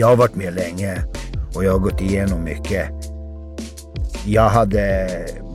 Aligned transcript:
Jag 0.00 0.06
har 0.06 0.16
varit 0.16 0.34
med 0.34 0.54
länge 0.54 1.02
och 1.54 1.64
jag 1.64 1.72
har 1.72 1.78
gått 1.78 2.00
igenom 2.00 2.44
mycket. 2.44 2.90
Jag 4.26 4.48
hade 4.48 5.08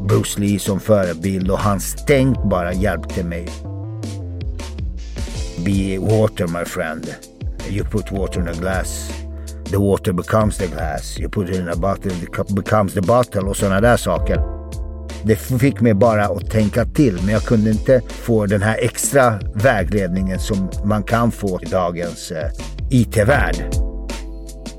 Bruce 0.08 0.40
Lee 0.40 0.60
som 0.60 0.80
förebild 0.80 1.52
och 1.52 1.60
hans 1.60 1.96
tänk 2.08 2.44
bara 2.44 2.74
hjälpte 2.74 3.24
mig. 3.24 3.48
Be 5.66 5.98
water 6.00 6.48
my 6.48 6.66
friend. 6.66 7.16
You 7.70 7.86
put 7.86 8.12
water 8.12 8.42
in 8.42 8.48
a 8.48 8.54
glass. 8.60 9.12
The 9.72 9.78
water 9.78 10.14
becomes 10.14 10.58
the 10.58 10.68
glass. 10.68 11.20
You 11.20 11.30
put 11.30 11.50
it 11.50 11.56
in 11.56 11.68
a 11.68 11.76
bottle, 11.76 12.12
it 12.12 12.56
becomes 12.56 12.94
the 12.94 13.02
bottle 13.02 13.42
och 13.42 13.58
sådana 13.58 13.82
där 13.82 13.98
saker. 13.98 14.42
Det 15.24 15.36
fick 15.36 15.82
mig 15.82 15.94
bara 15.94 16.26
att 16.26 16.52
tänka 16.52 16.86
till 16.86 17.16
men 17.16 17.34
jag 17.34 17.44
kunde 17.44 17.70
inte 17.70 18.02
få 18.08 18.46
den 18.46 18.62
här 18.62 18.78
extra 18.82 19.40
vägledningen 19.54 20.40
som 20.40 20.70
man 20.84 21.04
kan 21.04 21.32
få 21.32 21.60
i 21.62 21.66
dagens 21.66 22.32
eh, 22.32 22.50
IT-värld. 22.90 23.85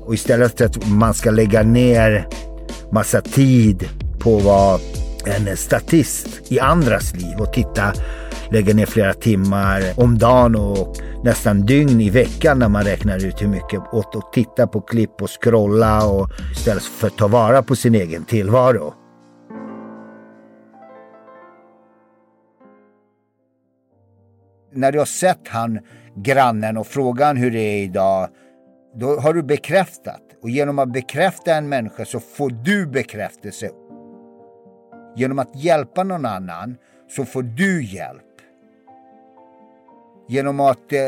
Och 0.07 0.13
istället 0.13 0.57
för 0.57 0.65
att 0.65 0.89
man 0.89 1.13
ska 1.13 1.31
lägga 1.31 1.63
ner 1.63 2.27
massa 2.91 3.21
tid 3.21 3.89
på 4.19 4.37
att 4.37 4.43
vara 4.43 4.79
en 5.25 5.57
statist 5.57 6.51
i 6.51 6.59
andras 6.59 7.13
liv 7.13 7.39
och 7.39 7.53
titta, 7.53 7.93
lägga 8.51 8.73
ner 8.73 8.85
flera 8.85 9.13
timmar 9.13 9.83
om 9.97 10.17
dagen 10.17 10.55
och 10.55 10.97
nästan 11.23 11.65
dygn 11.65 12.01
i 12.01 12.09
veckan 12.09 12.59
när 12.59 12.69
man 12.69 12.83
räknar 12.83 13.25
ut 13.25 13.41
hur 13.41 13.47
mycket 13.47 13.93
åt 13.93 14.15
att 14.15 14.33
titta 14.33 14.67
på 14.67 14.81
klipp 14.81 15.21
och 15.21 15.29
scrolla 15.41 16.07
och 16.07 16.29
istället 16.51 16.83
för 16.83 17.07
att 17.07 17.17
ta 17.17 17.27
vara 17.27 17.63
på 17.63 17.75
sin 17.75 17.95
egen 17.95 18.25
tillvaro. 18.25 18.93
När 24.73 24.91
du 24.91 24.99
har 24.99 25.05
sett 25.05 25.47
han 25.47 25.79
grannen 26.15 26.77
och 26.77 26.87
frågan 26.87 27.37
hur 27.37 27.51
det 27.51 27.59
är 27.59 27.83
idag 27.83 28.29
då 28.95 29.19
har 29.19 29.33
du 29.33 29.43
bekräftat. 29.43 30.21
Och 30.41 30.49
genom 30.49 30.79
att 30.79 30.93
bekräfta 30.93 31.55
en 31.55 31.69
människa 31.69 32.05
så 32.05 32.19
får 32.19 32.49
du 32.49 32.87
bekräftelse. 32.87 33.69
Genom 35.15 35.39
att 35.39 35.55
hjälpa 35.55 36.03
någon 36.03 36.25
annan 36.25 36.77
så 37.09 37.25
får 37.25 37.43
du 37.43 37.83
hjälp. 37.85 38.23
Genom 40.27 40.59
att 40.59 40.93
eh, 40.93 40.99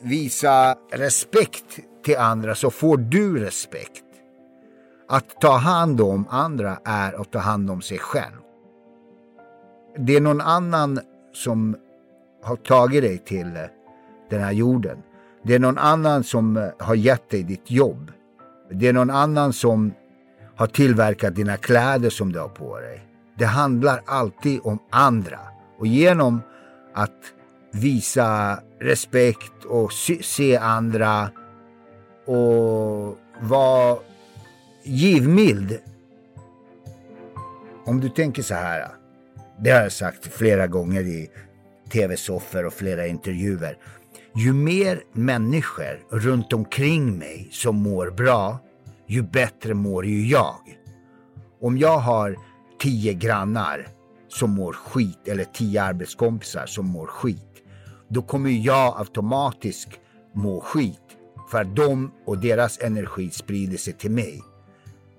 visa 0.00 0.76
respekt 0.92 1.78
till 2.04 2.16
andra 2.16 2.54
så 2.54 2.70
får 2.70 2.96
du 2.96 3.44
respekt. 3.44 4.04
Att 5.08 5.40
ta 5.40 5.56
hand 5.56 6.00
om 6.00 6.26
andra 6.30 6.78
är 6.84 7.20
att 7.20 7.30
ta 7.30 7.38
hand 7.38 7.70
om 7.70 7.82
sig 7.82 7.98
själv. 7.98 8.36
Det 9.98 10.16
är 10.16 10.20
någon 10.20 10.40
annan 10.40 11.00
som 11.32 11.76
har 12.42 12.56
tagit 12.56 13.02
dig 13.02 13.18
till 13.18 13.56
eh, 13.56 13.62
den 14.30 14.42
här 14.42 14.52
jorden. 14.52 15.02
Det 15.46 15.54
är 15.54 15.58
någon 15.58 15.78
annan 15.78 16.24
som 16.24 16.56
eh, 16.56 16.68
har 16.78 16.94
gett 16.94 17.30
dig 17.30 17.42
ditt 17.42 17.70
jobb. 17.70 18.12
Det 18.70 18.88
är 18.88 18.92
någon 18.92 19.10
annan 19.10 19.52
som 19.52 19.94
har 20.56 20.66
tillverkat 20.66 21.34
dina 21.34 21.56
kläder 21.56 22.10
som 22.10 22.32
du 22.32 22.38
har 22.38 22.48
på 22.48 22.80
dig. 22.80 23.00
Det 23.38 23.44
handlar 23.44 24.02
alltid 24.06 24.60
om 24.62 24.78
andra. 24.90 25.38
Och 25.78 25.86
genom 25.86 26.42
att 26.94 27.20
visa 27.72 28.58
respekt 28.80 29.64
och 29.64 29.92
se 30.22 30.56
andra 30.56 31.30
och 32.24 33.18
vara 33.40 33.98
givmild. 34.84 35.78
Om 37.84 38.00
du 38.00 38.08
tänker 38.08 38.42
så 38.42 38.54
här. 38.54 38.80
Eh, 38.80 38.88
det 39.58 39.70
har 39.70 39.80
jag 39.80 39.92
sagt 39.92 40.26
flera 40.26 40.66
gånger 40.66 41.00
i 41.00 41.30
tv-soffor 41.92 42.66
och 42.66 42.72
flera 42.72 43.06
intervjuer 43.06 43.78
ju 44.36 44.52
mer 44.52 45.02
människor 45.12 46.06
runt 46.10 46.52
omkring 46.52 47.18
mig 47.18 47.48
som 47.52 47.76
mår 47.76 48.10
bra, 48.10 48.58
ju 49.06 49.22
bättre 49.22 49.74
mår 49.74 50.06
ju 50.06 50.26
jag. 50.26 50.60
Om 51.60 51.78
jag 51.78 51.98
har 51.98 52.36
tio 52.80 53.14
grannar 53.14 53.88
som 54.28 54.50
mår 54.50 54.72
skit 54.72 55.28
eller 55.28 55.44
tio 55.44 55.82
arbetskompisar 55.82 56.66
som 56.66 56.86
mår 56.86 57.06
skit, 57.06 57.62
då 58.08 58.22
kommer 58.22 58.50
jag 58.50 58.98
automatiskt 58.98 59.90
må 60.34 60.60
skit 60.60 61.00
för 61.50 61.60
att 61.60 61.76
de 61.76 62.12
och 62.26 62.38
deras 62.38 62.80
energi 62.80 63.30
sprider 63.30 63.76
sig 63.78 63.92
till 63.92 64.10
mig. 64.10 64.42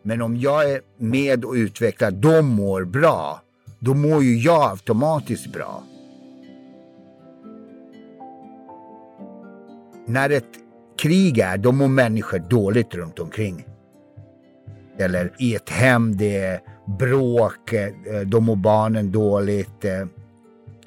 Men 0.03 0.21
om 0.21 0.37
jag 0.37 0.71
är 0.71 0.81
med 0.97 1.45
och 1.45 1.53
utvecklar, 1.53 2.11
de 2.11 2.45
mår 2.45 2.85
bra, 2.85 3.41
då 3.79 3.93
mår 3.93 4.23
ju 4.23 4.37
jag 4.37 4.71
automatiskt 4.71 5.53
bra. 5.53 5.83
När 10.07 10.29
ett 10.29 10.51
krig 10.97 11.39
är, 11.39 11.57
då 11.57 11.71
mår 11.71 11.87
människor 11.87 12.39
dåligt 12.39 12.95
runt 12.95 13.19
omkring. 13.19 13.65
Eller 14.97 15.33
i 15.37 15.55
ett 15.55 15.69
hem, 15.69 16.17
det 16.17 16.37
är 16.37 16.59
bråk, 16.99 17.73
eh, 17.73 17.91
då 18.25 18.39
mår 18.39 18.55
barnen 18.55 19.11
dåligt. 19.11 19.85
Eh. 19.85 20.05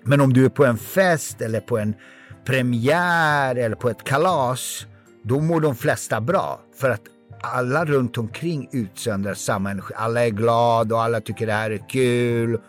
Men 0.03 0.20
om 0.20 0.32
du 0.32 0.44
är 0.44 0.48
på 0.48 0.64
en 0.64 0.78
fest 0.78 1.41
eller 1.41 1.60
på 1.60 1.78
en 1.78 1.94
premiär 2.44 3.56
eller 3.56 3.76
på 3.76 3.91
ett 3.91 4.04
kalas, 4.04 4.86
då 5.22 5.41
mår 5.41 5.60
de 5.60 5.75
flesta 5.75 6.20
bra. 6.20 6.60
För 6.76 6.91
att 6.91 7.02
alla 7.42 7.84
runt 7.84 8.19
omkring 8.19 8.69
utsöndrar 8.72 9.34
samma 9.34 9.70
energi. 9.70 9.94
Alla 9.97 10.26
är 10.26 10.31
glada 10.31 10.94
och 10.94 11.02
alla 11.02 11.20
tycker 11.20 11.47
det 11.47 11.52
här 11.52 11.70
är 11.70 11.88
kul. 11.88 12.60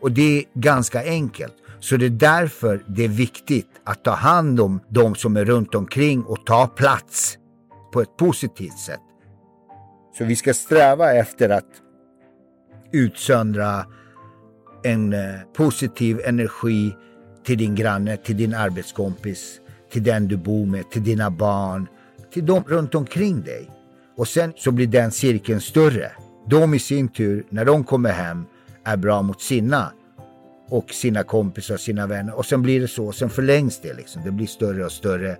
Och 0.00 0.12
det 0.12 0.38
är 0.38 0.44
ganska 0.54 1.04
enkelt. 1.04 1.54
Så 1.80 1.96
det 1.96 2.06
är 2.06 2.10
därför 2.10 2.82
det 2.86 3.04
är 3.04 3.08
viktigt 3.08 3.70
att 3.84 4.04
ta 4.04 4.10
hand 4.10 4.60
om 4.60 4.80
de 4.88 5.14
som 5.14 5.36
är 5.36 5.44
runt 5.44 5.74
omkring 5.74 6.22
och 6.22 6.46
ta 6.46 6.66
plats 6.66 7.38
på 7.92 8.00
ett 8.00 8.16
positivt 8.16 8.78
sätt. 8.78 9.00
Så 10.18 10.24
vi 10.24 10.36
ska 10.36 10.54
sträva 10.54 11.12
efter 11.12 11.48
att 11.48 11.82
utsöndra 12.92 13.86
en 14.84 15.12
eh, 15.12 15.20
positiv 15.56 16.20
energi 16.24 16.94
till 17.44 17.58
din 17.58 17.74
granne, 17.74 18.16
till 18.16 18.36
din 18.36 18.54
arbetskompis, 18.54 19.60
till 19.92 20.02
den 20.02 20.28
du 20.28 20.36
bor 20.36 20.66
med, 20.66 20.90
till 20.90 21.04
dina 21.04 21.30
barn, 21.30 21.88
till 22.32 22.46
de 22.46 22.64
runt 22.64 22.94
omkring 22.94 23.42
dig. 23.42 23.70
Och 24.16 24.28
sen 24.28 24.52
så 24.56 24.70
blir 24.70 24.86
den 24.86 25.10
cirkeln 25.10 25.60
större. 25.60 26.12
De 26.46 26.74
i 26.74 26.78
sin 26.78 27.08
tur, 27.08 27.46
när 27.48 27.64
de 27.64 27.84
kommer 27.84 28.12
hem, 28.12 28.44
är 28.84 28.96
bra 28.96 29.22
mot 29.22 29.40
sina 29.40 29.92
och 30.68 30.90
sina 30.90 31.22
kompisar, 31.22 31.76
sina 31.76 32.06
vänner. 32.06 32.34
Och 32.34 32.46
sen 32.46 32.62
blir 32.62 32.80
det 32.80 32.88
så, 32.88 33.12
sen 33.12 33.30
förlängs 33.30 33.80
det 33.80 33.94
liksom. 33.94 34.22
Det 34.24 34.30
blir 34.30 34.46
större 34.46 34.84
och 34.84 34.92
större 34.92 35.36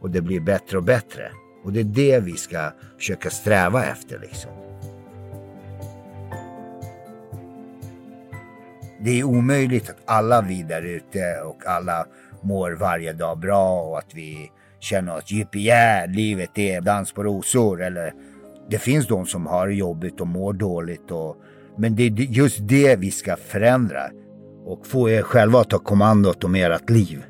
och 0.00 0.10
det 0.10 0.20
blir 0.20 0.40
bättre 0.40 0.76
och 0.76 0.84
bättre. 0.84 1.30
Och 1.64 1.72
det 1.72 1.80
är 1.80 1.84
det 1.84 2.20
vi 2.20 2.32
ska 2.32 2.72
försöka 2.98 3.30
sträva 3.30 3.84
efter 3.84 4.18
liksom. 4.18 4.50
Det 9.04 9.20
är 9.20 9.24
omöjligt 9.24 9.90
att 9.90 9.96
alla 10.04 10.42
vi 10.42 10.62
där 10.62 10.82
ute 10.82 11.40
och 11.44 11.66
alla 11.66 12.06
mår 12.40 12.70
varje 12.70 13.12
dag 13.12 13.38
bra 13.38 13.82
och 13.82 13.98
att 13.98 14.14
vi 14.14 14.50
känner 14.80 15.18
att 15.18 15.32
yeah, 15.56 16.10
livet 16.10 16.58
är 16.58 16.80
dans 16.80 17.12
på 17.12 17.22
rosor 17.22 17.82
eller 17.82 18.14
det 18.70 18.78
finns 18.78 19.06
de 19.06 19.26
som 19.26 19.46
har 19.46 19.68
jobbigt 19.68 20.20
och 20.20 20.26
mår 20.26 20.52
dåligt 20.52 21.10
och 21.10 21.36
men 21.76 21.96
det 21.96 22.02
är 22.02 22.10
just 22.10 22.58
det 22.60 22.96
vi 22.96 23.10
ska 23.10 23.36
förändra 23.36 24.10
och 24.64 24.86
få 24.86 25.10
er 25.10 25.22
själva 25.22 25.60
att 25.60 25.70
ta 25.70 25.78
kommandot 25.78 26.44
om 26.44 26.54
ert 26.54 26.90
liv. 26.90 27.24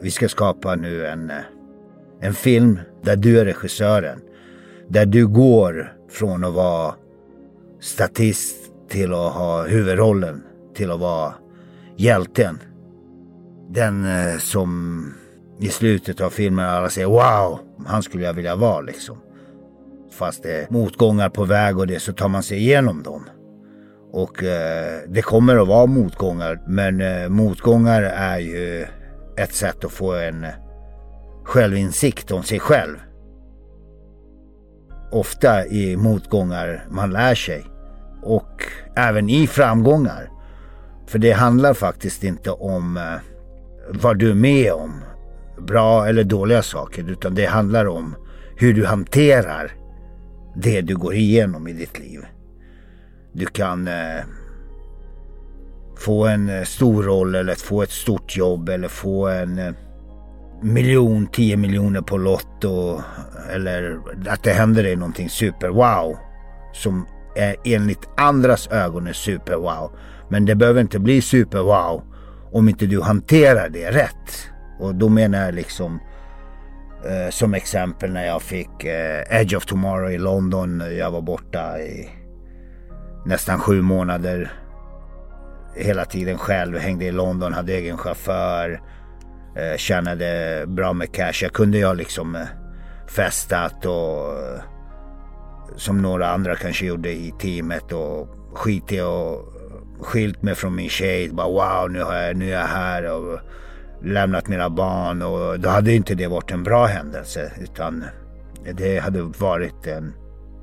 Vi 0.00 0.10
ska 0.10 0.28
skapa 0.28 0.74
nu 0.74 1.06
en, 1.06 1.30
eh, 1.30 1.36
en 2.20 2.34
film 2.34 2.78
där 3.02 3.16
du 3.16 3.40
är 3.40 3.44
regissören. 3.44 4.20
Där 4.88 5.06
du 5.06 5.26
går 5.26 5.92
från 6.10 6.44
att 6.44 6.54
vara 6.54 6.94
statist 7.80 8.56
till 8.88 9.12
att 9.12 9.32
ha 9.32 9.66
huvudrollen, 9.66 10.42
till 10.74 10.90
att 10.90 11.00
vara 11.00 11.34
hjälten. 11.96 12.58
Den 13.70 14.04
eh, 14.04 14.38
som 14.38 15.14
i 15.60 15.68
slutet 15.68 16.20
av 16.20 16.30
filmen 16.30 16.64
alla 16.64 16.90
säger 16.90 17.08
wow, 17.08 17.58
han 17.86 18.02
skulle 18.02 18.24
jag 18.24 18.34
vilja 18.34 18.56
vara 18.56 18.80
liksom. 18.80 19.18
Fast 20.10 20.42
det 20.42 20.52
är 20.52 20.66
motgångar 20.70 21.28
på 21.28 21.44
väg 21.44 21.78
och 21.78 21.86
det 21.86 22.00
så 22.00 22.12
tar 22.12 22.28
man 22.28 22.42
sig 22.42 22.58
igenom 22.58 23.02
dem. 23.02 23.24
Och 24.12 24.42
eh, 24.44 25.00
det 25.08 25.22
kommer 25.22 25.56
att 25.56 25.68
vara 25.68 25.86
motgångar. 25.86 26.60
Men 26.66 27.00
eh, 27.00 27.28
motgångar 27.28 28.02
är 28.02 28.38
ju 28.38 28.86
ett 29.36 29.54
sätt 29.54 29.84
att 29.84 29.92
få 29.92 30.12
en 30.12 30.46
självinsikt 31.44 32.30
om 32.30 32.42
sig 32.42 32.60
själv. 32.60 32.96
Ofta 35.12 35.66
i 35.66 35.96
motgångar 35.96 36.86
man 36.90 37.10
lär 37.10 37.34
sig. 37.34 37.66
Och 38.22 38.64
även 38.96 39.30
i 39.30 39.46
framgångar. 39.46 40.30
För 41.06 41.18
det 41.18 41.32
handlar 41.32 41.74
faktiskt 41.74 42.24
inte 42.24 42.50
om 42.50 42.96
eh, 42.96 43.02
vad 43.88 44.18
du 44.18 44.30
är 44.30 44.34
med 44.34 44.72
om. 44.72 44.92
Bra 45.66 46.06
eller 46.06 46.24
dåliga 46.24 46.62
saker. 46.62 47.10
Utan 47.10 47.34
det 47.34 47.46
handlar 47.46 47.86
om 47.86 48.14
hur 48.56 48.74
du 48.74 48.86
hanterar 48.86 49.72
det 50.56 50.80
du 50.80 50.96
går 50.96 51.14
igenom 51.14 51.68
i 51.68 51.72
ditt 51.72 51.98
liv. 51.98 52.20
Du 53.32 53.46
kan 53.46 53.88
eh, 53.88 54.24
få 55.98 56.26
en 56.26 56.48
eh, 56.48 56.62
stor 56.62 57.02
roll 57.02 57.34
eller 57.34 57.54
få 57.54 57.82
ett 57.82 57.90
stort 57.90 58.36
jobb 58.36 58.68
eller 58.68 58.88
få 58.88 59.28
en 59.28 59.58
eh, 59.58 59.72
miljon, 60.62 61.26
tio 61.26 61.56
miljoner 61.56 62.00
på 62.00 62.16
Lotto. 62.16 63.02
Eller 63.50 63.98
att 64.28 64.42
det 64.42 64.52
händer 64.52 64.82
dig 64.82 64.96
någonting 64.96 65.28
super 65.28 65.68
wow. 65.68 66.16
Som 66.72 67.06
är 67.36 67.56
enligt 67.64 68.08
andras 68.16 68.68
ögon 68.68 69.06
är 69.06 69.12
super 69.12 69.56
wow. 69.56 69.92
Men 70.28 70.44
det 70.44 70.54
behöver 70.54 70.80
inte 70.80 70.98
bli 70.98 71.22
super 71.22 71.62
wow 71.62 72.02
om 72.52 72.68
inte 72.68 72.86
du 72.86 73.00
hanterar 73.00 73.68
det 73.68 73.90
rätt. 73.90 74.48
Och 74.78 74.94
då 74.94 75.08
menar 75.08 75.44
jag 75.44 75.54
liksom 75.54 76.00
eh, 77.04 77.30
som 77.30 77.54
exempel 77.54 78.12
när 78.12 78.26
jag 78.26 78.42
fick 78.42 78.84
eh, 78.84 79.40
Edge 79.40 79.56
of 79.56 79.66
Tomorrow 79.66 80.10
i 80.10 80.18
London. 80.18 80.82
Jag 80.98 81.10
var 81.10 81.20
borta 81.20 81.78
i 81.78 82.08
nästan 83.28 83.58
sju 83.58 83.82
månader. 83.82 84.52
Hela 85.74 86.04
tiden 86.04 86.38
själv, 86.38 86.78
hängde 86.78 87.04
i 87.04 87.12
London, 87.12 87.52
hade 87.52 87.72
egen 87.72 87.98
chaufför. 87.98 88.80
Eh, 89.56 89.76
tjänade 89.76 90.64
bra 90.66 90.92
med 90.92 91.12
cash. 91.12 91.42
Jag 91.42 91.52
kunde 91.52 91.78
jag 91.78 91.96
liksom 91.96 92.34
eh, 92.34 92.46
festat 93.06 93.86
och 93.86 94.32
eh, 94.32 94.60
som 95.76 96.02
några 96.02 96.28
andra 96.28 96.56
kanske 96.56 96.86
gjorde 96.86 97.12
i 97.12 97.34
teamet 97.40 97.92
och 97.92 98.28
skitit 98.54 99.02
och 99.02 99.54
skilt 100.00 100.42
mig 100.42 100.54
från 100.54 100.74
min 100.74 100.88
tjej. 100.88 101.30
Bara 101.30 101.48
wow, 101.48 101.90
nu, 101.90 102.02
har 102.02 102.14
jag, 102.14 102.36
nu 102.36 102.48
är 102.48 102.60
jag 102.60 102.66
här 102.66 103.12
och 103.12 103.38
lämnat 104.02 104.48
mina 104.48 104.70
barn. 104.70 105.22
Och 105.22 105.60
då 105.60 105.68
hade 105.68 105.92
inte 105.92 106.14
det 106.14 106.26
varit 106.26 106.50
en 106.50 106.62
bra 106.62 106.86
händelse. 106.86 107.52
Utan 107.60 108.04
det 108.74 108.98
hade 108.98 109.22
varit 109.22 109.86
en 109.86 110.14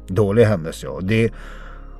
dålig 0.08 0.46
händelse. 0.46 0.88
Och 0.88 1.04
det 1.04 1.32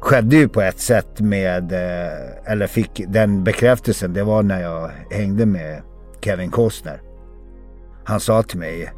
skedde 0.06 0.36
ju 0.36 0.48
på 0.48 0.62
ett 0.62 0.80
sätt 0.80 1.20
med, 1.20 1.72
eh, 1.72 2.52
eller 2.52 2.68
fick 2.68 3.02
den 3.08 3.44
bekräftelsen. 3.44 4.14
Det 4.14 4.24
var 4.24 4.44
när 4.44 4.62
jag 4.62 4.92
hängde 5.12 5.46
med 5.46 5.82
Kevin 6.22 6.52
Costner. 6.52 7.02
Han 8.04 8.20
sa 8.20 8.44
till 8.44 8.60
mig, 8.60 8.92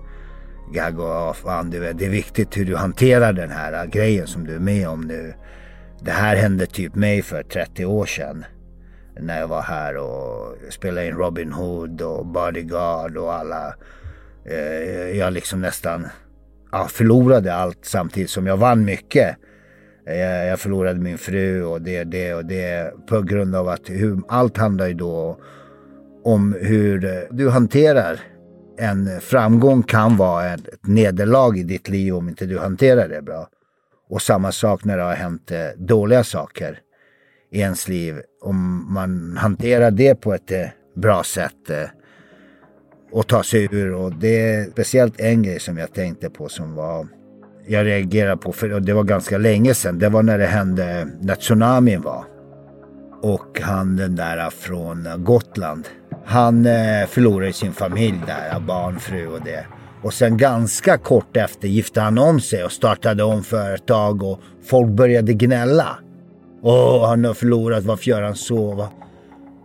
Gaggo, 0.73 1.33
fan, 1.33 1.69
det 1.69 1.77
är 1.77 2.09
viktigt 2.09 2.57
hur 2.57 2.65
du 2.65 2.75
hanterar 2.75 3.33
den 3.33 3.49
här 3.49 3.73
eh, 3.73 3.89
grejen 3.89 4.27
som 4.27 4.47
du 4.47 4.55
är 4.55 4.59
med 4.59 4.89
om 4.89 5.01
nu. 5.01 5.33
Det 6.01 6.11
här 6.11 6.35
hände 6.35 6.65
typ 6.65 6.95
mig 6.95 7.21
för 7.21 7.43
30 7.43 7.85
år 7.85 8.05
sedan. 8.05 8.45
När 9.19 9.39
jag 9.39 9.47
var 9.47 9.61
här 9.61 9.97
och 9.97 10.57
spelade 10.69 11.07
in 11.07 11.15
Robin 11.15 11.51
Hood 11.51 12.01
och 12.01 12.25
Bodyguard 12.25 13.17
och 13.17 13.33
alla. 13.33 13.75
Eh, 14.45 15.17
jag 15.17 15.33
liksom 15.33 15.61
nästan 15.61 16.07
ja, 16.71 16.87
förlorade 16.87 17.55
allt 17.55 17.85
samtidigt 17.85 18.29
som 18.29 18.47
jag 18.47 18.57
vann 18.57 18.85
mycket. 18.85 19.37
Jag, 20.07 20.47
jag 20.47 20.59
förlorade 20.59 20.99
min 20.99 21.17
fru 21.17 21.63
och 21.63 21.81
det 21.81 22.03
det 22.03 22.33
och 22.33 22.45
det 22.45 22.93
på 23.07 23.21
grund 23.21 23.55
av 23.55 23.67
att 23.67 23.89
hur, 23.89 24.21
allt 24.27 24.57
handlar 24.57 24.87
ju 24.87 24.93
då 24.93 25.37
om 26.23 26.55
hur 26.61 27.27
du 27.31 27.49
hanterar 27.49 28.19
en 28.77 29.21
framgång 29.21 29.83
kan 29.83 30.17
vara 30.17 30.53
ett 30.53 30.69
nederlag 30.81 31.57
i 31.57 31.63
ditt 31.63 31.89
liv 31.89 32.15
om 32.15 32.29
inte 32.29 32.45
du 32.45 32.59
hanterar 32.59 33.07
det 33.07 33.21
bra. 33.21 33.49
Och 34.09 34.21
samma 34.21 34.51
sak 34.51 34.83
när 34.83 34.97
det 34.97 35.03
har 35.03 35.13
hänt 35.13 35.51
eh, 35.51 35.67
dåliga 35.77 36.23
saker 36.23 36.79
i 37.51 37.59
ens 37.59 37.87
liv. 37.87 38.21
Om 38.41 38.87
man 38.93 39.37
hanterar 39.37 39.91
det 39.91 40.15
på 40.15 40.33
ett 40.33 40.51
eh, 40.51 40.65
bra 40.95 41.23
sätt 41.23 41.69
eh, 41.69 41.89
och 43.11 43.27
tar 43.27 43.43
sig 43.43 43.67
ur. 43.71 43.93
Och 43.93 44.13
det 44.15 44.53
är 44.53 44.65
speciellt 44.71 45.19
en 45.19 45.43
grej 45.43 45.59
som 45.59 45.77
jag 45.77 45.93
tänkte 45.93 46.29
på 46.29 46.49
som 46.49 46.75
var 46.75 47.07
jag 47.67 47.85
reagerade 47.85 48.37
på, 48.37 48.51
för 48.51 48.79
det 48.79 48.93
var 48.93 49.03
ganska 49.03 49.37
länge 49.37 49.73
sedan. 49.73 49.99
Det 49.99 50.09
var 50.09 50.23
när 50.23 50.37
det 50.37 50.45
hände, 50.45 51.07
när 51.21 51.35
tsunamin 51.35 52.01
var. 52.01 52.25
Och 53.21 53.59
han 53.61 53.95
den 53.95 54.15
där 54.15 54.49
från 54.49 55.07
Gotland. 55.17 55.87
Han 56.25 56.65
eh, 56.65 57.07
förlorade 57.07 57.53
sin 57.53 57.73
familj 57.73 58.21
där, 58.27 58.59
barn, 58.59 58.99
fru 58.99 59.27
och 59.27 59.41
det. 59.45 59.65
Och 60.03 60.13
sen 60.13 60.37
ganska 60.37 60.97
kort 60.97 61.37
efter 61.37 61.67
gifte 61.67 62.01
han 62.01 62.17
om 62.17 62.39
sig 62.39 62.63
och 62.63 62.71
startade 62.71 63.23
om 63.23 63.43
företag 63.43 64.23
och 64.23 64.39
folk 64.65 64.87
började 64.87 65.33
gnälla. 65.33 65.97
Åh, 66.61 67.09
han 67.09 67.25
har 67.25 67.33
förlorat, 67.33 67.83
varför 67.83 68.09
gör 68.09 68.21
han 68.21 68.35
så? 68.35 68.87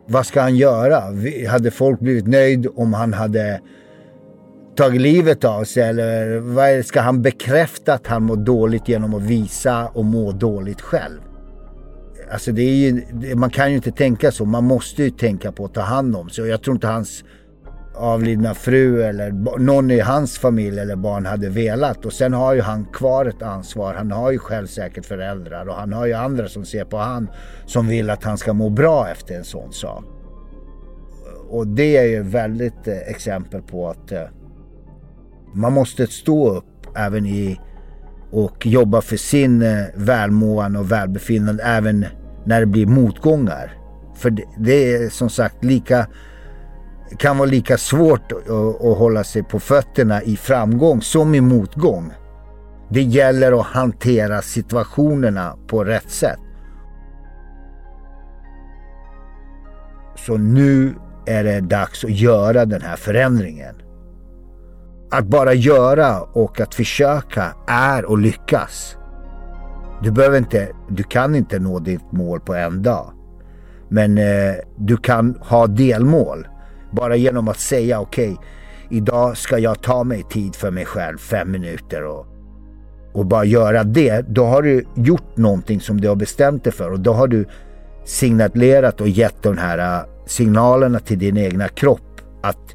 Vad 0.06 0.26
ska 0.26 0.40
han 0.40 0.56
göra? 0.56 1.02
Hade 1.48 1.70
folk 1.70 2.00
blivit 2.00 2.26
nöjd 2.26 2.66
om 2.76 2.94
han 2.94 3.12
hade 3.12 3.60
tagit 4.76 5.00
livet 5.00 5.44
av 5.44 5.64
sig? 5.64 5.82
Eller 5.82 6.38
vad 6.38 6.84
ska 6.84 7.00
han 7.00 7.22
bekräfta 7.22 7.94
att 7.94 8.06
han 8.06 8.22
mår 8.22 8.36
dåligt 8.36 8.88
genom 8.88 9.14
att 9.14 9.22
visa 9.22 9.86
och 9.86 10.04
må 10.04 10.32
dåligt 10.32 10.80
själv? 10.80 11.20
Alltså 12.32 12.52
det 12.52 12.62
är 12.62 12.74
ju, 12.74 13.04
man 13.34 13.50
kan 13.50 13.70
ju 13.70 13.76
inte 13.76 13.92
tänka 13.92 14.32
så. 14.32 14.44
Man 14.44 14.64
måste 14.64 15.02
ju 15.02 15.10
tänka 15.10 15.52
på 15.52 15.64
att 15.64 15.74
ta 15.74 15.80
hand 15.80 16.16
om 16.16 16.30
sig. 16.30 16.42
Och 16.42 16.48
jag 16.48 16.62
tror 16.62 16.74
inte 16.76 16.86
hans 16.86 17.24
avlidna 17.94 18.54
fru 18.54 19.02
eller 19.02 19.30
någon 19.58 19.90
i 19.90 20.00
hans 20.00 20.38
familj 20.38 20.78
eller 20.78 20.96
barn 20.96 21.26
hade 21.26 21.48
velat. 21.48 22.04
Och 22.04 22.12
sen 22.12 22.32
har 22.32 22.54
ju 22.54 22.60
han 22.60 22.84
kvar 22.84 23.26
ett 23.26 23.42
ansvar. 23.42 23.94
Han 23.94 24.12
har 24.12 24.30
ju 24.30 24.38
själv 24.38 24.66
säkert 24.66 25.06
föräldrar 25.06 25.68
och 25.68 25.74
han 25.74 25.92
har 25.92 26.06
ju 26.06 26.12
andra 26.12 26.48
som 26.48 26.64
ser 26.64 26.84
på 26.84 26.96
han 26.96 27.30
som 27.66 27.88
vill 27.88 28.10
att 28.10 28.24
han 28.24 28.38
ska 28.38 28.52
må 28.52 28.70
bra 28.70 29.08
efter 29.08 29.34
en 29.34 29.44
sån 29.44 29.72
sak. 29.72 30.04
Och 31.48 31.66
det 31.66 31.96
är 31.96 32.04
ju 32.04 32.22
väldigt 32.22 32.88
eh, 32.88 32.98
exempel 32.98 33.62
på 33.62 33.88
att 33.88 34.12
eh, 34.12 34.22
man 35.52 35.72
måste 35.72 36.06
stå 36.06 36.50
upp 36.50 36.96
även 36.96 37.26
i 37.26 37.60
och 38.30 38.66
jobba 38.66 39.00
för 39.00 39.16
sin 39.16 39.62
eh, 39.62 39.84
välmående 39.94 40.78
och 40.78 40.92
välbefinnande 40.92 41.62
även 41.62 42.06
när 42.44 42.60
det 42.60 42.66
blir 42.66 42.86
motgångar. 42.86 43.72
För 44.14 44.30
det, 44.30 44.44
det 44.58 44.94
är 44.94 45.08
som 45.08 45.30
sagt 45.30 45.64
lika 45.64 46.06
kan 47.18 47.38
vara 47.38 47.48
lika 47.48 47.78
svårt 47.78 48.32
att, 48.32 48.50
att 48.84 48.98
hålla 48.98 49.24
sig 49.24 49.42
på 49.42 49.60
fötterna 49.60 50.22
i 50.22 50.36
framgång 50.36 51.02
som 51.02 51.34
i 51.34 51.40
motgång. 51.40 52.12
Det 52.90 53.02
gäller 53.02 53.60
att 53.60 53.66
hantera 53.66 54.42
situationerna 54.42 55.56
på 55.66 55.84
rätt 55.84 56.10
sätt. 56.10 56.38
Så 60.16 60.36
nu 60.36 60.94
är 61.26 61.44
det 61.44 61.60
dags 61.60 62.04
att 62.04 62.10
göra 62.10 62.64
den 62.64 62.82
här 62.82 62.96
förändringen. 62.96 63.74
Att 65.12 65.26
bara 65.26 65.54
göra 65.54 66.20
och 66.20 66.60
att 66.60 66.74
försöka 66.74 67.54
är 67.66 68.12
att 68.12 68.20
lyckas. 68.20 68.96
Du 70.02 70.10
behöver 70.10 70.38
inte, 70.38 70.68
du 70.88 71.02
kan 71.02 71.34
inte 71.34 71.58
nå 71.58 71.78
ditt 71.78 72.12
mål 72.12 72.40
på 72.40 72.54
en 72.54 72.82
dag. 72.82 73.12
Men 73.88 74.18
eh, 74.18 74.54
du 74.76 74.96
kan 74.96 75.34
ha 75.40 75.66
delmål. 75.66 76.48
Bara 76.90 77.16
genom 77.16 77.48
att 77.48 77.58
säga 77.58 78.00
okej, 78.00 78.32
okay, 78.32 78.46
idag 78.90 79.36
ska 79.36 79.58
jag 79.58 79.82
ta 79.82 80.04
mig 80.04 80.22
tid 80.30 80.56
för 80.56 80.70
mig 80.70 80.84
själv, 80.84 81.18
fem 81.18 81.50
minuter 81.50 82.04
och, 82.04 82.26
och 83.12 83.26
bara 83.26 83.44
göra 83.44 83.84
det. 83.84 84.24
Då 84.28 84.44
har 84.44 84.62
du 84.62 84.84
gjort 84.94 85.36
någonting 85.36 85.80
som 85.80 86.00
du 86.00 86.08
har 86.08 86.16
bestämt 86.16 86.64
dig 86.64 86.72
för 86.72 86.90
och 86.90 87.00
då 87.00 87.12
har 87.12 87.28
du 87.28 87.46
signalerat 88.04 89.00
och 89.00 89.08
gett 89.08 89.42
de 89.42 89.58
här 89.58 89.78
eh, 89.78 90.04
signalerna 90.26 90.98
till 90.98 91.18
din 91.18 91.36
egna 91.36 91.68
kropp 91.68 92.20
att 92.42 92.74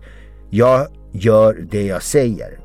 jag 0.49 0.87
gör 1.11 1.65
det 1.71 1.85
jag 1.85 2.03
säger. 2.03 2.59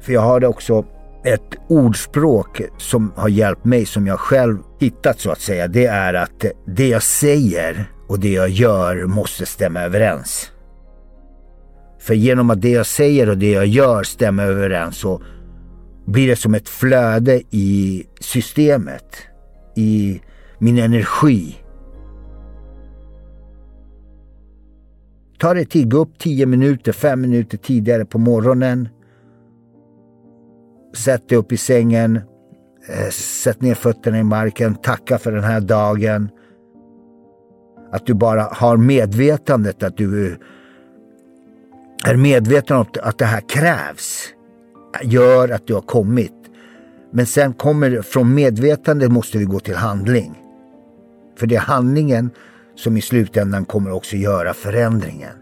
För 0.00 0.12
jag 0.12 0.20
har 0.20 0.44
också 0.44 0.84
ett 1.24 1.58
ordspråk 1.68 2.60
som 2.78 3.12
har 3.16 3.28
hjälpt 3.28 3.64
mig, 3.64 3.86
som 3.86 4.06
jag 4.06 4.20
själv 4.20 4.58
hittat 4.80 5.20
så 5.20 5.30
att 5.30 5.40
säga. 5.40 5.68
Det 5.68 5.86
är 5.86 6.14
att 6.14 6.44
det 6.66 6.88
jag 6.88 7.02
säger 7.02 7.84
och 8.08 8.18
det 8.20 8.32
jag 8.32 8.48
gör 8.48 9.06
måste 9.06 9.46
stämma 9.46 9.80
överens. 9.80 10.52
För 11.98 12.14
genom 12.14 12.50
att 12.50 12.62
det 12.62 12.70
jag 12.70 12.86
säger 12.86 13.28
och 13.28 13.38
det 13.38 13.50
jag 13.50 13.66
gör 13.66 14.02
stämmer 14.02 14.46
överens 14.46 14.96
så 14.96 15.22
blir 16.06 16.28
det 16.28 16.36
som 16.36 16.54
ett 16.54 16.68
flöde 16.68 17.42
i 17.50 18.06
systemet, 18.20 19.16
i 19.76 20.20
min 20.58 20.78
energi. 20.78 21.61
Ta 25.42 25.54
dig 25.54 25.64
tid, 25.64 25.90
gå 25.90 25.98
upp 25.98 26.18
10 26.18 26.46
minuter, 26.46 26.92
5 26.92 27.20
minuter 27.20 27.58
tidigare 27.58 28.04
på 28.04 28.18
morgonen. 28.18 28.88
Sätt 30.96 31.28
dig 31.28 31.38
upp 31.38 31.52
i 31.52 31.56
sängen, 31.56 32.16
eh, 32.88 33.10
sätt 33.10 33.60
ner 33.60 33.74
fötterna 33.74 34.18
i 34.18 34.22
marken, 34.22 34.74
tacka 34.74 35.18
för 35.18 35.32
den 35.32 35.44
här 35.44 35.60
dagen. 35.60 36.28
Att 37.92 38.06
du 38.06 38.14
bara 38.14 38.42
har 38.42 38.76
medvetandet 38.76 39.82
att 39.82 39.96
du 39.96 40.26
eh, 40.26 40.36
är 42.06 42.16
medveten 42.16 42.76
om 42.76 42.86
att 43.02 43.18
det 43.18 43.24
här 43.24 43.40
krävs. 43.48 44.28
Gör 45.02 45.48
att 45.48 45.66
du 45.66 45.74
har 45.74 45.80
kommit. 45.80 46.50
Men 47.12 47.26
sen 47.26 47.52
kommer 47.52 48.02
från 48.02 48.34
medvetandet 48.34 49.12
måste 49.12 49.38
vi 49.38 49.44
gå 49.44 49.60
till 49.60 49.76
handling. 49.76 50.38
För 51.38 51.46
det 51.46 51.56
är 51.56 51.60
handlingen 51.60 52.30
som 52.74 52.96
i 52.96 53.00
slutändan 53.00 53.64
kommer 53.64 53.92
också 53.92 54.16
göra 54.16 54.54
förändringen. 54.54 55.34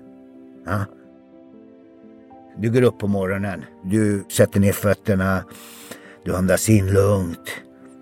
Ja? 0.66 0.84
Du 2.58 2.70
går 2.70 2.82
upp 2.82 2.98
på 2.98 3.06
morgonen, 3.06 3.64
du 3.84 4.24
sätter 4.28 4.60
ner 4.60 4.72
fötterna, 4.72 5.44
du 6.24 6.36
andas 6.36 6.68
in 6.68 6.92
lugnt. 6.92 7.50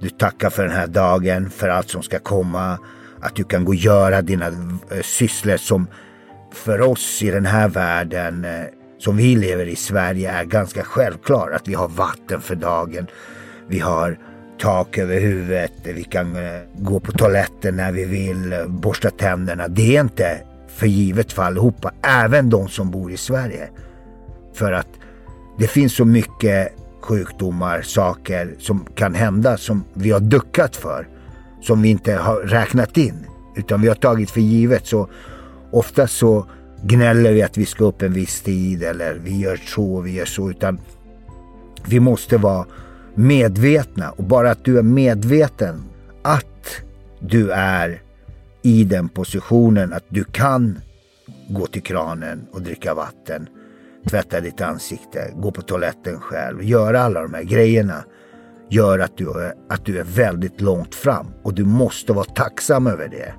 Du 0.01 0.11
tackar 0.11 0.51
för 0.51 0.63
den 0.63 0.73
här 0.73 0.87
dagen, 0.87 1.51
för 1.51 1.69
allt 1.69 1.91
som 1.91 2.03
ska 2.03 2.19
komma. 2.19 2.79
Att 3.21 3.37
du 3.37 3.45
kan 3.45 3.65
gå 3.65 3.69
och 3.69 3.75
göra 3.75 4.23
dina 4.23 4.47
eh, 4.47 5.03
sysslor 5.03 5.57
som 5.57 5.87
för 6.53 6.81
oss 6.81 7.23
i 7.23 7.31
den 7.31 7.47
här 7.47 7.69
världen 7.69 8.45
eh, 8.45 8.65
som 8.99 9.17
vi 9.17 9.37
lever 9.37 9.67
i 9.67 9.77
Sverige 9.77 10.31
är 10.31 10.45
ganska 10.45 10.83
självklar. 10.83 11.51
Att 11.51 11.69
vi 11.69 11.75
har 11.75 11.89
vatten 11.89 12.41
för 12.41 12.55
dagen. 12.55 13.07
Vi 13.69 13.79
har 13.79 14.19
tak 14.59 14.99
över 14.99 15.21
huvudet. 15.21 15.73
Vi 15.83 16.05
kan 16.05 16.37
eh, 16.37 16.61
gå 16.79 17.01
på 17.01 17.13
toaletten 17.13 17.77
när 17.77 17.93
vi 17.93 18.05
vill. 18.05 18.55
Borsta 18.69 19.11
tänderna. 19.11 19.69
Det 19.69 19.97
är 19.97 20.01
inte 20.01 20.41
för 20.69 20.87
givet 20.87 21.33
för 21.33 21.43
allihopa. 21.43 21.93
Även 22.03 22.51
de 22.51 22.69
som 22.69 22.91
bor 22.91 23.13
i 23.13 23.17
Sverige. 23.17 23.69
För 24.55 24.73
att 24.73 24.89
det 25.59 25.67
finns 25.67 25.97
så 25.97 26.05
mycket 26.05 26.73
sjukdomar, 27.01 27.83
saker 27.83 28.55
som 28.59 28.87
kan 28.95 29.15
hända 29.15 29.57
som 29.57 29.85
vi 29.95 30.11
har 30.11 30.21
duckat 30.21 30.77
för. 30.77 31.09
Som 31.63 31.83
vi 31.83 31.89
inte 31.89 32.13
har 32.15 32.37
räknat 32.37 32.97
in. 32.97 33.27
Utan 33.57 33.81
vi 33.81 33.89
har 33.89 33.95
tagit 33.95 34.31
för 34.31 34.41
givet. 34.41 34.87
Så 34.87 35.09
ofta 35.71 36.07
så 36.07 36.47
gnäller 36.83 37.33
vi 37.33 37.43
att 37.43 37.57
vi 37.57 37.67
ska 37.67 37.85
upp 37.85 38.03
en 38.03 38.13
viss 38.13 38.41
tid 38.41 38.83
eller 38.83 39.15
vi 39.15 39.39
gör 39.39 39.57
så, 39.57 40.01
vi 40.01 40.13
gör 40.13 40.25
så. 40.25 40.51
Utan 40.51 40.81
vi 41.87 42.01
måste 42.01 42.37
vara 42.37 42.67
medvetna 43.19 44.11
och 44.11 44.25
bara 44.25 44.51
att 44.51 44.65
du 44.65 44.79
är 44.79 44.83
medveten 44.83 45.85
att 46.23 46.83
du 47.21 47.51
är 47.51 48.03
i 48.63 48.85
den 48.85 49.09
positionen 49.09 49.93
att 49.93 50.05
du 50.09 50.25
kan 50.25 50.81
gå 51.49 51.67
till 51.67 51.83
kranen 51.83 52.47
och 52.53 52.63
dricka 52.63 52.95
vatten 52.95 53.49
tvätta 54.09 54.41
ditt 54.41 54.61
ansikte, 54.61 55.33
gå 55.37 55.51
på 55.51 55.63
toaletten 55.63 56.21
själv, 56.21 56.63
göra 56.63 57.01
alla 57.01 57.23
de 57.23 57.35
här 57.35 57.43
grejerna 57.43 58.05
gör 58.71 58.99
att 58.99 59.17
du, 59.17 59.53
att 59.69 59.85
du 59.85 59.99
är 59.99 60.05
väldigt 60.05 60.61
långt 60.61 60.95
fram 60.95 61.27
och 61.43 61.55
du 61.55 61.65
måste 61.65 62.13
vara 62.13 62.25
tacksam 62.25 62.87
över 62.87 63.09
det. 63.09 63.35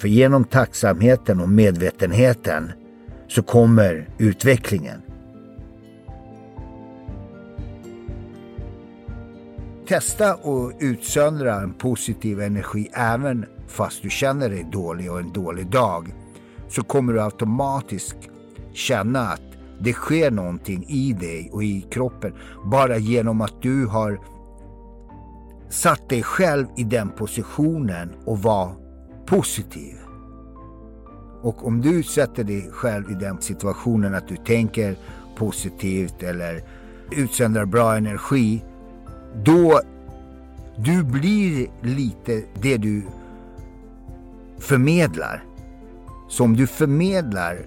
För 0.00 0.08
genom 0.08 0.44
tacksamheten 0.44 1.40
och 1.40 1.48
medvetenheten 1.48 2.72
så 3.28 3.42
kommer 3.42 4.08
utvecklingen. 4.18 5.02
Testa 9.88 10.32
att 10.32 10.72
utsöndra 10.78 11.60
en 11.60 11.72
positiv 11.72 12.40
energi 12.40 12.90
även 12.92 13.46
fast 13.66 14.02
du 14.02 14.10
känner 14.10 14.50
dig 14.50 14.68
dålig 14.72 15.12
och 15.12 15.20
en 15.20 15.32
dålig 15.32 15.66
dag. 15.66 16.14
Så 16.68 16.82
kommer 16.82 17.12
du 17.12 17.22
automatiskt 17.22 18.16
känna 18.72 19.20
att 19.20 19.42
det 19.80 19.92
sker 19.92 20.30
någonting 20.30 20.84
i 20.88 21.12
dig 21.12 21.50
och 21.52 21.64
i 21.64 21.86
kroppen 21.90 22.32
bara 22.64 22.98
genom 22.98 23.40
att 23.40 23.62
du 23.62 23.86
har 23.86 24.20
satt 25.68 26.08
dig 26.08 26.22
själv 26.22 26.66
i 26.76 26.84
den 26.84 27.10
positionen 27.10 28.12
och 28.24 28.38
var 28.38 28.72
positiv. 29.26 29.96
Och 31.42 31.66
om 31.66 31.80
du 31.80 32.02
sätter 32.02 32.44
dig 32.44 32.70
själv 32.72 33.10
i 33.10 33.14
den 33.14 33.40
situationen 33.40 34.14
att 34.14 34.28
du 34.28 34.36
tänker 34.36 34.96
positivt 35.36 36.22
eller 36.22 36.62
utsöndrar 37.10 37.64
bra 37.64 37.96
energi, 37.96 38.62
då 39.44 39.80
du 40.76 41.02
blir 41.02 41.66
lite 41.82 42.42
det 42.62 42.76
du 42.76 43.02
förmedlar. 44.58 45.44
Så 46.28 46.44
om 46.44 46.56
du 46.56 46.66
förmedlar 46.66 47.58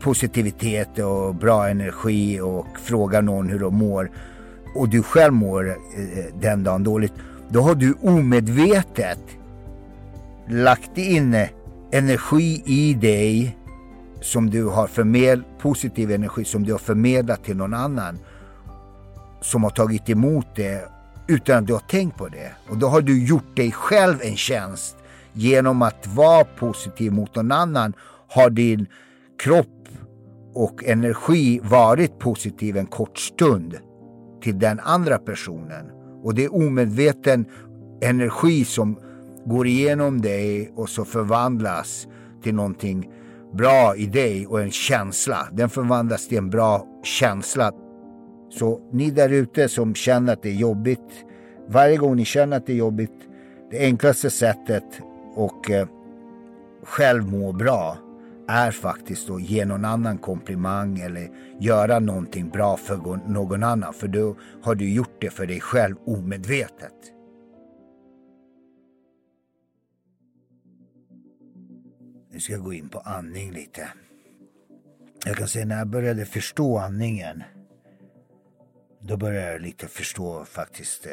positivitet 0.00 0.98
och 0.98 1.34
bra 1.34 1.68
energi 1.68 2.40
och 2.40 2.66
frågar 2.82 3.22
någon 3.22 3.48
hur 3.48 3.58
de 3.58 3.76
mår 3.76 4.10
och 4.74 4.88
du 4.88 5.02
själv 5.02 5.32
mår 5.32 5.68
eh, 5.68 6.24
den 6.40 6.64
dagen 6.64 6.84
dåligt, 6.84 7.12
då 7.48 7.60
har 7.60 7.74
du 7.74 7.94
omedvetet 8.02 9.20
lagt 10.48 10.98
in 10.98 11.46
energi 11.90 12.62
i 12.66 12.94
dig 12.94 13.56
som 14.20 14.50
du 14.50 14.64
har 14.64 14.86
förmedlat, 14.86 15.58
positiv 15.58 16.10
energi 16.10 16.44
som 16.44 16.64
du 16.64 16.72
har 16.72 16.78
förmedlat 16.78 17.44
till 17.44 17.56
någon 17.56 17.74
annan 17.74 18.18
som 19.46 19.64
har 19.64 19.70
tagit 19.70 20.08
emot 20.08 20.46
det 20.54 20.88
utan 21.28 21.58
att 21.58 21.66
du 21.66 21.72
har 21.72 21.80
tänkt 21.80 22.18
på 22.18 22.28
det. 22.28 22.52
Och 22.68 22.78
då 22.78 22.86
har 22.86 23.00
du 23.00 23.26
gjort 23.26 23.56
dig 23.56 23.72
själv 23.72 24.16
en 24.22 24.36
tjänst 24.36 24.96
genom 25.32 25.82
att 25.82 26.06
vara 26.06 26.44
positiv 26.44 27.12
mot 27.12 27.34
någon 27.34 27.52
annan 27.52 27.92
har 28.28 28.50
din 28.50 28.86
kropp 29.42 29.88
och 30.54 30.84
energi 30.84 31.60
varit 31.62 32.18
positiv 32.18 32.76
en 32.76 32.86
kort 32.86 33.18
stund 33.18 33.76
till 34.42 34.58
den 34.58 34.80
andra 34.80 35.18
personen. 35.18 35.90
Och 36.22 36.34
det 36.34 36.44
är 36.44 36.54
omedveten 36.54 37.44
energi 38.02 38.64
som 38.64 38.98
går 39.44 39.66
igenom 39.66 40.20
dig 40.20 40.72
och 40.76 40.88
så 40.88 41.04
förvandlas 41.04 42.06
till 42.42 42.54
någonting 42.54 43.10
bra 43.54 43.96
i 43.96 44.06
dig 44.06 44.46
och 44.46 44.60
en 44.60 44.70
känsla. 44.70 45.48
Den 45.52 45.70
förvandlas 45.70 46.28
till 46.28 46.38
en 46.38 46.50
bra 46.50 46.86
känsla. 47.04 47.72
Så 48.58 48.80
ni 48.90 49.10
där 49.10 49.28
ute 49.28 49.68
som 49.68 49.94
känner 49.94 50.32
att 50.32 50.42
det 50.42 50.48
är 50.48 50.54
jobbigt, 50.54 51.24
varje 51.66 51.96
gång 51.96 52.16
ni 52.16 52.24
känner 52.24 52.56
att 52.56 52.66
det 52.66 52.72
är 52.72 52.76
jobbigt, 52.76 53.28
det 53.70 53.78
enklaste 53.78 54.30
sättet 54.30 54.84
och 55.34 55.70
eh, 55.70 55.88
själv 56.82 57.32
må 57.32 57.52
bra 57.52 57.98
är 58.48 58.70
faktiskt 58.70 59.30
att 59.30 59.42
ge 59.42 59.64
någon 59.64 59.84
annan 59.84 60.18
komplimang 60.18 60.98
eller 60.98 61.28
göra 61.60 61.98
någonting 61.98 62.48
bra 62.48 62.76
för 62.76 62.96
någon 63.28 63.62
annan. 63.62 63.94
För 63.94 64.08
då 64.08 64.36
har 64.62 64.74
du 64.74 64.92
gjort 64.92 65.20
det 65.20 65.30
för 65.30 65.46
dig 65.46 65.60
själv 65.60 65.96
omedvetet. 66.06 66.94
Nu 72.32 72.40
ska 72.40 72.52
jag 72.52 72.62
gå 72.62 72.72
in 72.72 72.88
på 72.88 72.98
andning 72.98 73.52
lite. 73.52 73.88
Jag 75.26 75.36
kan 75.36 75.48
säga 75.48 75.64
när 75.64 75.78
jag 75.78 75.88
började 75.88 76.24
förstå 76.24 76.78
andningen. 76.78 77.42
Då 79.08 79.16
började 79.16 79.52
jag 79.52 79.60
lite 79.60 79.88
förstå 79.88 80.44
faktiskt 80.44 81.06
eh, 81.06 81.12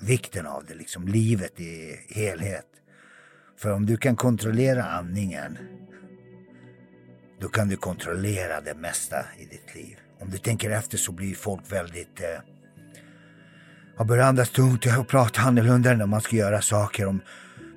vikten 0.00 0.46
av 0.46 0.64
det, 0.68 0.74
liksom 0.74 1.08
livet 1.08 1.60
i 1.60 2.00
helhet. 2.08 2.66
För 3.58 3.72
om 3.72 3.86
du 3.86 3.96
kan 3.96 4.16
kontrollera 4.16 4.84
andningen, 4.84 5.58
då 7.40 7.48
kan 7.48 7.68
du 7.68 7.76
kontrollera 7.76 8.60
det 8.60 8.74
mesta 8.74 9.16
i 9.38 9.44
ditt 9.44 9.74
liv. 9.74 9.96
Om 10.20 10.30
du 10.30 10.38
tänker 10.38 10.70
efter 10.70 10.98
så 10.98 11.12
blir 11.12 11.34
folk 11.34 11.72
väldigt... 11.72 12.20
Eh, 12.20 12.40
har 13.96 14.04
börjat 14.04 14.26
andas 14.26 14.50
tungt 14.50 14.86
och 14.98 15.08
prata 15.08 15.40
annorlunda 15.40 15.94
när 15.94 16.06
man 16.06 16.20
ska 16.20 16.36
göra 16.36 16.62
saker. 16.62 17.06
Om 17.06 17.20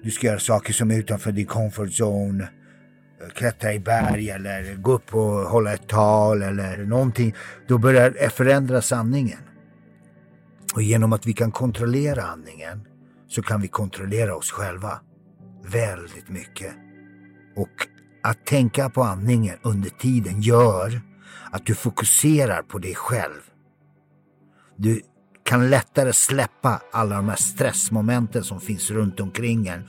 du 0.03 0.11
ska 0.11 0.27
göra 0.27 0.39
saker 0.39 0.73
som 0.73 0.91
är 0.91 0.97
utanför 0.97 1.31
din 1.31 1.45
comfort 1.45 1.89
zone. 1.89 2.47
Klättra 3.33 3.73
i 3.73 3.79
berg 3.79 4.29
eller 4.29 4.75
gå 4.75 4.93
upp 4.93 5.15
och 5.15 5.23
hålla 5.23 5.73
ett 5.73 5.87
tal 5.87 6.41
eller 6.41 6.77
någonting. 6.77 7.35
Då 7.67 7.77
börjar 7.77 8.15
eh, 8.19 8.29
förändra 8.29 8.81
sanningen. 8.81 9.39
Och 10.75 10.81
genom 10.81 11.13
att 11.13 11.25
vi 11.25 11.33
kan 11.33 11.51
kontrollera 11.51 12.23
andningen 12.23 12.87
så 13.27 13.41
kan 13.41 13.61
vi 13.61 13.67
kontrollera 13.67 14.35
oss 14.35 14.51
själva 14.51 14.99
väldigt 15.71 16.29
mycket. 16.29 16.73
Och 17.55 17.87
att 18.23 18.45
tänka 18.45 18.89
på 18.89 19.03
andningen 19.03 19.55
under 19.61 19.89
tiden 19.89 20.41
gör 20.41 21.01
att 21.51 21.65
du 21.65 21.75
fokuserar 21.75 22.61
på 22.61 22.79
dig 22.79 22.95
själv. 22.95 23.41
Du 24.75 25.01
kan 25.43 25.69
lättare 25.69 26.13
släppa 26.13 26.81
alla 26.91 27.15
de 27.15 27.29
här 27.29 27.35
stressmomenten 27.35 28.43
som 28.43 28.61
finns 28.61 28.91
runt 28.91 29.19
omkring 29.19 29.67
en 29.67 29.87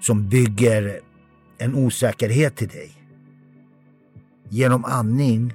som 0.00 0.28
bygger 0.28 1.00
en 1.62 1.74
osäkerhet 1.74 2.56
till 2.56 2.68
dig. 2.68 2.92
Genom 4.48 4.84
andning 4.84 5.54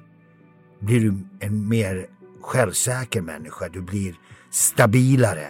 blir 0.80 1.00
du 1.00 1.14
en 1.40 1.70
mer 1.70 2.08
självsäker 2.42 3.22
människa. 3.22 3.70
Du 3.70 3.82
blir 3.82 4.16
stabilare. 4.52 5.48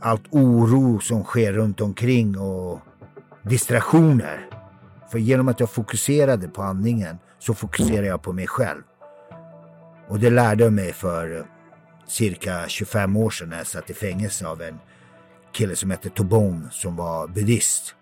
Allt 0.00 0.22
oro 0.30 1.00
som 1.00 1.24
sker 1.24 1.52
runt 1.52 1.80
omkring 1.80 2.38
och 2.38 2.80
distraktioner. 3.42 4.46
För 5.10 5.18
genom 5.18 5.48
att 5.48 5.60
jag 5.60 5.70
fokuserade 5.70 6.48
på 6.48 6.62
andningen 6.62 7.18
så 7.38 7.54
fokuserade 7.54 8.06
jag 8.06 8.22
på 8.22 8.32
mig 8.32 8.46
själv. 8.46 8.82
Och 10.08 10.18
det 10.18 10.30
lärde 10.30 10.64
jag 10.64 10.72
mig 10.72 10.92
för 10.92 11.46
cirka 12.06 12.68
25 12.68 13.16
år 13.16 13.30
sedan 13.30 13.48
när 13.48 13.58
jag 13.58 13.66
satt 13.66 13.90
i 13.90 13.94
fängelse 13.94 14.46
av 14.46 14.62
en 14.62 14.78
kille 15.52 15.76
som 15.76 15.90
hette 15.90 16.10
Tobon 16.10 16.68
som 16.72 16.96
var 16.96 17.28
buddhist. 17.28 17.94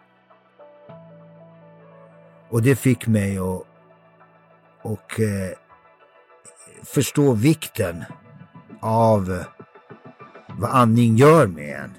Och 2.50 2.62
det 2.62 2.76
fick 2.76 3.07
mig 3.07 3.38
att 3.38 3.67
och, 4.87 5.21
eh, 5.21 5.50
förstå 6.85 7.33
vikten 7.33 8.05
av 8.81 9.45
vad 10.59 10.71
andning 10.71 11.17
gör 11.17 11.47
med 11.47 11.81
en. 11.81 11.91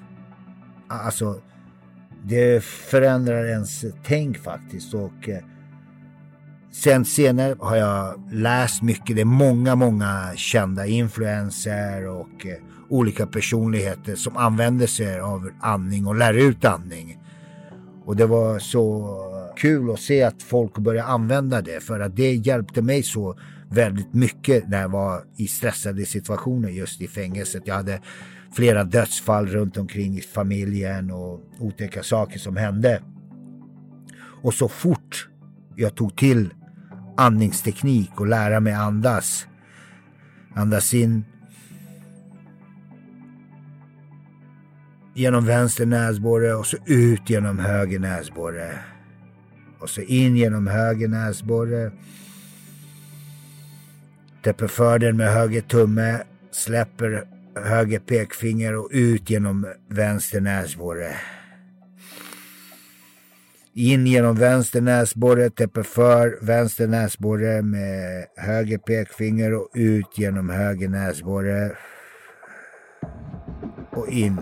Alltså, 0.88 1.40
det 2.24 2.64
förändrar 2.64 3.44
ens 3.44 3.84
tänk 4.04 4.38
faktiskt 4.38 4.94
och 4.94 5.28
eh, 5.28 5.38
sen 6.72 7.04
senare 7.04 7.56
har 7.58 7.76
jag 7.76 8.32
läst 8.32 8.82
mycket. 8.82 9.16
Det 9.16 9.22
är 9.22 9.24
många, 9.24 9.74
många 9.74 10.32
kända 10.36 10.86
influenser 10.86 12.06
och 12.06 12.46
eh, 12.46 12.56
olika 12.88 13.26
personligheter 13.26 14.16
som 14.16 14.36
använder 14.36 14.86
sig 14.86 15.20
av 15.20 15.50
andning 15.60 16.06
och 16.06 16.14
lär 16.14 16.34
ut 16.34 16.64
andning. 16.64 17.18
Och 18.04 18.16
det 18.16 18.26
var 18.26 18.58
så 18.58 19.37
kul 19.58 19.90
att 19.90 20.00
se 20.00 20.22
att 20.22 20.42
folk 20.42 20.78
börjar 20.78 21.04
använda 21.04 21.62
det 21.62 21.80
för 21.80 22.00
att 22.00 22.16
det 22.16 22.34
hjälpte 22.34 22.82
mig 22.82 23.02
så 23.02 23.38
väldigt 23.70 24.14
mycket 24.14 24.68
när 24.68 24.80
jag 24.80 24.88
var 24.88 25.24
i 25.36 25.46
stressade 25.46 26.06
situationer 26.06 26.68
just 26.68 27.00
i 27.00 27.08
fängelset. 27.08 27.62
Jag 27.64 27.74
hade 27.74 28.00
flera 28.52 28.84
dödsfall 28.84 29.46
runt 29.46 29.76
omkring 29.76 30.18
i 30.18 30.20
familjen 30.20 31.10
och 31.10 31.40
otäcka 31.58 32.02
saker 32.02 32.38
som 32.38 32.56
hände. 32.56 33.02
Och 34.42 34.54
så 34.54 34.68
fort 34.68 35.28
jag 35.76 35.94
tog 35.94 36.16
till 36.16 36.54
andningsteknik 37.16 38.20
och 38.20 38.26
lära 38.26 38.60
mig 38.60 38.72
andas. 38.72 39.46
Andas 40.54 40.94
in 40.94 41.24
genom 45.14 45.46
vänster 45.46 45.86
näsborre 45.86 46.54
och 46.54 46.66
så 46.66 46.76
ut 46.86 47.30
genom 47.30 47.58
höger 47.58 47.98
näsborre. 47.98 48.78
Och 49.80 49.90
så 49.90 50.00
in 50.00 50.36
genom 50.36 50.66
höger 50.66 51.08
näsborre. 51.08 51.92
Täpper 54.42 54.66
för 54.66 54.98
den 54.98 55.16
med 55.16 55.32
höger 55.32 55.60
tumme. 55.60 56.22
Släpper 56.50 57.24
höger 57.64 57.98
pekfinger 57.98 58.76
och 58.76 58.88
ut 58.92 59.30
genom 59.30 59.66
vänster 59.88 60.40
näsborre. 60.40 61.14
In 63.74 64.06
genom 64.06 64.36
vänster 64.36 64.80
näsborre, 64.80 65.50
täpper 65.50 65.82
för 65.82 66.38
vänster 66.42 66.86
näsborre 66.86 67.62
med 67.62 68.26
höger 68.36 68.78
pekfinger 68.78 69.54
och 69.54 69.68
ut 69.74 70.18
genom 70.18 70.50
höger 70.50 70.88
näsborre. 70.88 71.72
Och 73.90 74.08
in. 74.08 74.40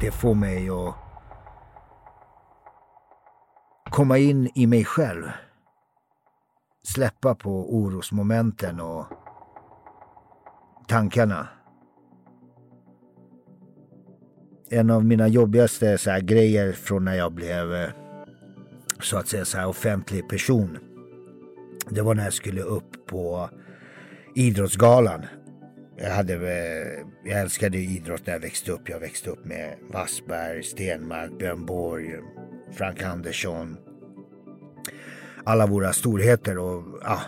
Det 0.00 0.10
får 0.10 0.34
mig 0.34 0.68
att 0.68 1.01
komma 3.92 4.18
in 4.18 4.50
i 4.54 4.66
mig 4.66 4.84
själv. 4.84 5.24
Släppa 6.94 7.34
på 7.34 7.76
orosmomenten 7.76 8.80
och 8.80 9.06
tankarna. 10.88 11.48
En 14.70 14.90
av 14.90 15.04
mina 15.04 15.28
jobbigaste 15.28 15.98
så 15.98 16.10
här, 16.10 16.20
grejer 16.20 16.72
från 16.72 17.04
när 17.04 17.14
jag 17.14 17.32
blev 17.32 17.74
eh, 17.74 17.90
så 19.00 19.18
att 19.18 19.28
säga 19.28 19.44
så 19.44 19.58
här, 19.58 19.66
offentlig 19.66 20.28
person. 20.28 20.78
Det 21.88 22.02
var 22.02 22.14
när 22.14 22.24
jag 22.24 22.32
skulle 22.32 22.62
upp 22.62 23.06
på 23.06 23.50
Idrottsgalan. 24.34 25.22
Jag, 25.96 26.10
hade, 26.10 26.34
eh, 26.34 27.06
jag 27.24 27.40
älskade 27.40 27.78
idrott 27.78 28.26
när 28.26 28.32
jag 28.32 28.40
växte 28.40 28.72
upp. 28.72 28.88
Jag 28.88 29.00
växte 29.00 29.30
upp 29.30 29.44
med 29.44 29.76
Wassberg, 29.92 30.62
Stenmark, 30.62 31.38
Björn 31.38 31.66
Borg, 31.66 32.20
Frank 32.72 33.02
Andersson. 33.02 33.76
Alla 35.44 35.66
våra 35.66 35.92
storheter 35.92 36.58
och 36.58 36.84
ja, 37.02 37.20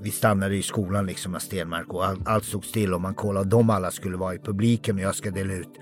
vi 0.00 0.10
stannade 0.10 0.56
i 0.56 0.62
skolan 0.62 1.06
liksom 1.06 1.32
med 1.32 1.42
Stenmark 1.42 1.94
och 1.94 2.06
all, 2.06 2.22
allt 2.24 2.44
stod 2.44 2.64
still 2.64 2.94
och 2.94 3.00
man 3.00 3.14
kollade 3.14 3.56
om 3.56 3.70
alla 3.70 3.90
skulle 3.90 4.16
vara 4.16 4.34
i 4.34 4.38
publiken 4.38 4.96
och 4.96 5.02
jag 5.02 5.14
ska 5.14 5.30
dela 5.30 5.54
ut 5.54 5.78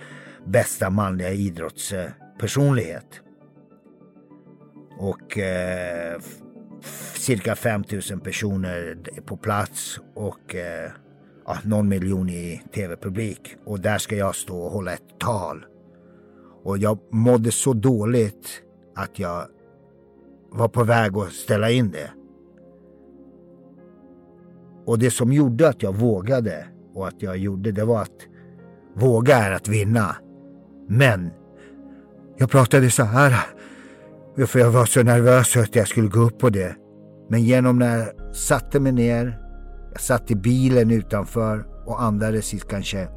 bästa 0.47 0.91
manliga 0.91 1.33
idrottspersonlighet. 1.33 3.21
Och 4.99 5.39
eh, 5.39 6.21
cirka 7.15 7.55
5000 7.55 8.21
personer 8.21 8.99
på 9.27 9.37
plats 9.37 10.01
och 10.15 10.55
eh, 10.55 10.91
ja, 11.47 11.59
någon 11.65 11.89
miljon 11.89 12.29
i 12.29 12.63
tv-publik. 12.75 13.57
Och 13.65 13.81
där 13.81 13.99
ska 13.99 14.17
jag 14.17 14.35
stå 14.37 14.59
och 14.59 14.71
hålla 14.71 14.93
ett 14.93 15.19
tal. 15.19 15.67
Och 16.67 16.79
jag 16.79 16.99
mådde 17.11 17.51
så 17.53 17.73
dåligt 17.73 18.63
att 18.95 19.19
jag 19.19 19.43
var 20.51 20.69
på 20.69 20.85
väg 20.85 21.17
att 21.17 21.33
ställa 21.33 21.71
in 21.71 21.91
det. 21.91 22.11
Och 24.87 24.99
det 24.99 25.11
som 25.11 25.33
gjorde 25.33 25.69
att 25.69 25.83
jag 25.83 25.95
vågade 25.95 26.67
och 26.95 27.09
att 27.09 27.23
jag 27.23 27.37
gjorde 27.37 27.73
det 27.73 27.85
var 27.85 28.03
att 28.03 28.27
våga 28.95 29.37
är 29.37 29.51
att 29.51 29.69
vinna. 29.69 30.17
Men 30.89 31.31
jag 32.37 32.51
pratade 32.51 32.91
så 32.91 33.03
här 33.03 33.35
för 34.47 34.59
jag 34.59 34.71
var 34.71 34.85
så 34.85 35.03
nervös 35.03 35.57
att 35.57 35.77
jag 35.77 35.89
skulle 35.89 36.09
gå 36.09 36.21
upp 36.21 36.39
på 36.39 36.51
det. 36.51 36.77
Men 37.29 37.43
genom 37.43 37.79
när 37.79 37.99
jag 37.99 38.37
satte 38.37 38.81
mig 38.81 38.93
ner, 38.93 39.39
jag 39.93 40.01
satt 40.01 40.31
i 40.31 40.35
bilen 40.35 40.91
utanför 40.91 41.67
och 41.87 42.03
andades 42.03 42.55
i 42.55 42.59
kanske 42.59 43.09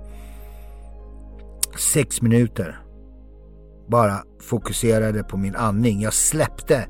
sex 1.94 2.22
minuter. 2.22 2.89
Bara 3.90 4.24
fokuserade 4.42 5.24
på 5.24 5.38
min 5.38 5.56
andning. 5.56 6.02
Jag 6.02 6.14
släppte 6.14 6.88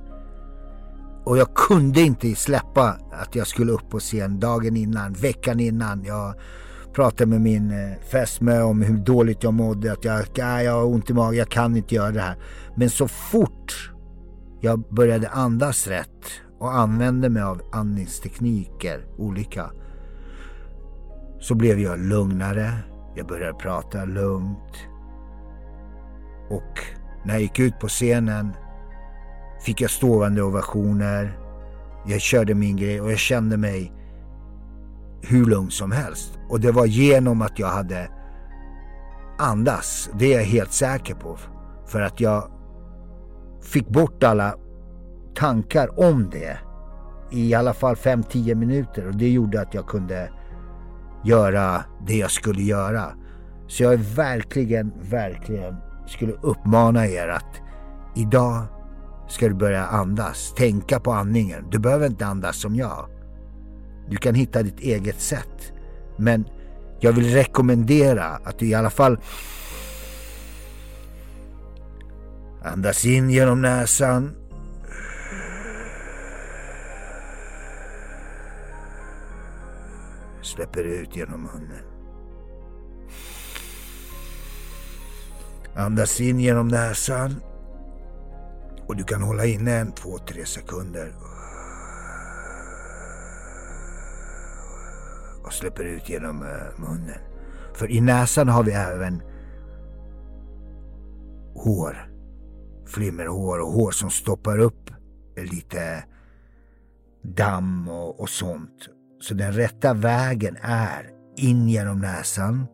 och 1.23 1.37
jag 1.37 1.53
kunde 1.55 2.01
inte 2.01 2.35
släppa 2.35 2.97
att 3.11 3.35
jag 3.35 3.47
skulle 3.47 3.71
upp 3.71 3.89
på 3.89 3.99
scen 3.99 4.39
dagen 4.39 4.77
innan, 4.77 5.13
veckan 5.13 5.59
innan. 5.59 6.03
Jag 6.03 6.33
pratade 6.93 7.25
med 7.25 7.41
min 7.41 7.71
eh, 7.71 7.97
fästmö 8.11 8.61
om 8.61 8.81
hur 8.81 8.97
dåligt 8.97 9.43
jag 9.43 9.53
mådde, 9.53 9.91
att 9.91 10.05
jag, 10.05 10.25
jag 10.35 10.73
har 10.73 10.85
ont 10.85 11.09
i 11.09 11.13
magen, 11.13 11.37
jag 11.37 11.49
kan 11.49 11.75
inte 11.75 11.95
göra 11.95 12.11
det 12.11 12.21
här. 12.21 12.37
Men 12.75 12.89
så 12.89 13.07
fort 13.07 13.91
jag 14.61 14.79
började 14.79 15.29
andas 15.29 15.87
rätt 15.87 16.25
och 16.59 16.75
använde 16.75 17.29
mig 17.29 17.43
av 17.43 17.61
andningstekniker, 17.71 19.05
olika, 19.17 19.71
så 21.39 21.55
blev 21.55 21.79
jag 21.79 21.99
lugnare. 21.99 22.71
Jag 23.15 23.27
började 23.27 23.53
prata 23.53 24.05
lugnt. 24.05 24.88
Och 26.49 26.79
när 27.23 27.33
jag 27.33 27.41
gick 27.41 27.59
ut 27.59 27.79
på 27.79 27.87
scenen 27.87 28.53
fick 29.61 29.81
jag 29.81 29.89
stående 29.89 30.41
ovationer. 30.41 31.39
Jag 32.05 32.21
körde 32.21 32.53
min 32.55 32.75
grej 32.75 33.01
och 33.01 33.11
jag 33.11 33.19
kände 33.19 33.57
mig 33.57 33.93
hur 35.21 35.45
lugn 35.45 35.71
som 35.71 35.91
helst. 35.91 36.39
Och 36.49 36.59
det 36.59 36.71
var 36.71 36.85
genom 36.85 37.41
att 37.41 37.59
jag 37.59 37.67
hade 37.67 38.09
andas. 39.37 40.09
Det 40.19 40.33
är 40.33 40.37
jag 40.37 40.45
helt 40.45 40.73
säker 40.73 41.15
på. 41.15 41.37
För 41.87 42.01
att 42.01 42.19
jag 42.19 42.51
fick 43.61 43.87
bort 43.87 44.23
alla 44.23 44.55
tankar 45.35 45.99
om 45.99 46.29
det 46.29 46.57
i 47.31 47.53
alla 47.53 47.73
fall 47.73 47.95
5-10 47.95 48.55
minuter 48.55 49.07
och 49.07 49.15
det 49.15 49.29
gjorde 49.29 49.61
att 49.61 49.73
jag 49.73 49.87
kunde 49.87 50.29
göra 51.23 51.83
det 52.07 52.17
jag 52.17 52.31
skulle 52.31 52.61
göra. 52.61 53.05
Så 53.67 53.83
jag 53.83 53.93
är 53.93 54.15
verkligen, 54.15 54.93
verkligen 55.01 55.75
skulle 56.09 56.33
uppmana 56.33 57.07
er 57.07 57.27
att 57.27 57.61
idag 58.15 58.63
ska 59.27 59.47
du 59.47 59.53
börja 59.53 59.85
andas. 59.85 60.53
Tänka 60.53 60.99
på 60.99 61.11
andningen. 61.11 61.65
Du 61.71 61.79
behöver 61.79 62.07
inte 62.07 62.25
andas 62.25 62.61
som 62.61 62.75
jag. 62.75 63.09
Du 64.09 64.17
kan 64.17 64.35
hitta 64.35 64.63
ditt 64.63 64.79
eget 64.79 65.21
sätt. 65.21 65.73
Men 66.17 66.45
jag 66.99 67.11
vill 67.11 67.33
rekommendera 67.33 68.23
att 68.23 68.59
du 68.59 68.67
i 68.67 68.73
alla 68.73 68.89
fall 68.89 69.19
andas 72.63 73.05
in 73.05 73.29
genom 73.29 73.61
näsan. 73.61 74.35
Släpper 80.41 80.83
ut 80.83 81.15
genom 81.15 81.41
munnen. 81.41 81.88
Andas 85.75 86.21
in 86.21 86.39
genom 86.39 86.67
näsan. 86.67 87.35
Och 88.87 88.95
du 88.95 89.03
kan 89.03 89.21
hålla 89.21 89.45
inne 89.45 89.71
en, 89.71 89.91
två, 89.91 90.17
tre 90.17 90.45
sekunder. 90.45 91.13
Och 95.45 95.53
släpper 95.53 95.83
ut 95.83 96.09
genom 96.09 96.41
eh, 96.41 96.79
munnen. 96.79 97.19
För 97.73 97.91
i 97.91 98.01
näsan 98.01 98.47
har 98.47 98.63
vi 98.63 98.71
även 98.71 99.21
hår. 101.55 102.11
Flimmerhår 102.87 103.59
och 103.59 103.71
hår 103.71 103.91
som 103.91 104.09
stoppar 104.09 104.59
upp 104.59 104.89
lite 105.37 106.03
damm 107.21 107.89
och, 107.89 108.19
och 108.19 108.29
sånt. 108.29 108.89
Så 109.21 109.33
den 109.33 109.53
rätta 109.53 109.93
vägen 109.93 110.57
är 110.61 111.09
in 111.37 111.69
genom 111.69 111.99
näsan. 111.99 112.67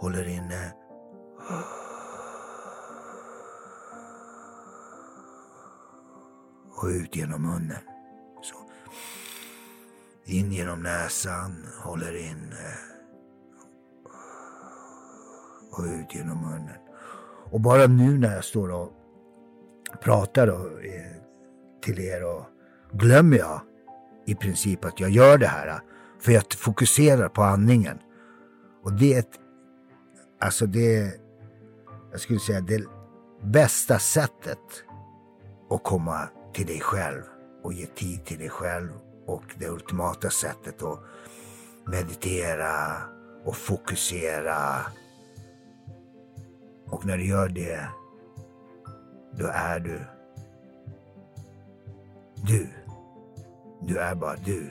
Håller 0.00 0.28
inne. 0.28 0.72
Och 6.70 6.86
ut 6.86 7.16
genom 7.16 7.42
munnen. 7.42 7.82
Så. 8.42 8.56
In 10.24 10.52
genom 10.52 10.82
näsan, 10.82 11.66
håller 11.84 12.16
inne. 12.16 12.78
Och 15.72 15.84
ut 15.84 16.14
genom 16.14 16.40
munnen. 16.40 16.78
Och 17.50 17.60
bara 17.60 17.86
nu 17.86 18.18
när 18.18 18.34
jag 18.34 18.44
står 18.44 18.70
och 18.70 18.92
pratar 20.02 20.46
då, 20.46 20.52
eh, 20.78 21.16
till 21.82 21.98
er 21.98 22.24
och 22.24 22.44
glömmer 22.92 23.36
jag 23.36 23.60
i 24.26 24.34
princip 24.34 24.84
att 24.84 25.00
jag 25.00 25.10
gör 25.10 25.38
det 25.38 25.46
här. 25.46 25.68
Eh, 25.68 25.78
för 26.20 26.32
jag 26.32 26.52
fokuserar 26.52 27.28
på 27.28 27.42
andningen. 27.42 27.98
Och 28.82 28.92
det 28.92 29.14
är 29.14 29.18
ett, 29.18 29.38
alltså 30.40 30.66
det, 30.66 31.20
jag 32.10 32.20
skulle 32.20 32.38
säga 32.38 32.60
det 32.60 32.84
bästa 33.42 33.98
sättet 33.98 34.58
att 35.70 35.82
komma 35.84 36.28
till 36.52 36.66
dig 36.66 36.80
själv 36.80 37.22
och 37.62 37.72
ge 37.72 37.86
tid 37.86 38.24
till 38.24 38.38
dig 38.38 38.48
själv 38.48 38.90
och 39.26 39.44
det 39.58 39.68
ultimata 39.68 40.30
sättet 40.30 40.82
att 40.82 41.00
meditera 41.84 42.96
och 43.44 43.56
fokusera. 43.56 44.86
Och 46.86 47.06
när 47.06 47.16
du 47.16 47.26
gör 47.26 47.48
det, 47.48 47.88
då 49.38 49.46
är 49.46 49.80
du 49.80 50.00
du. 52.46 52.68
Du 53.80 53.98
är 53.98 54.14
bara 54.14 54.36
du. 54.36 54.70